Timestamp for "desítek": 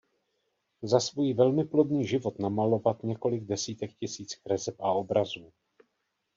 3.43-3.93